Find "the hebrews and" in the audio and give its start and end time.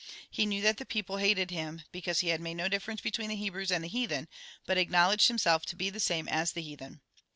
3.29-3.83